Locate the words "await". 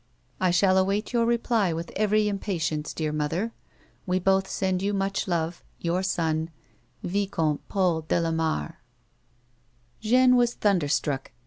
0.79-1.13